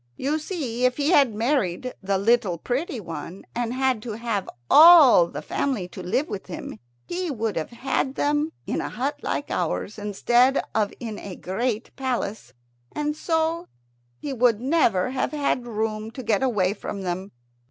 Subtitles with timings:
[0.15, 5.27] "You see, if he had married the little pretty one, and had to have all
[5.27, 9.51] the family to live with him, he would have had them in a hut like
[9.51, 12.51] ours instead of in a great palace,
[12.91, 13.67] and so
[14.17, 17.29] he would never have had room to get away from them.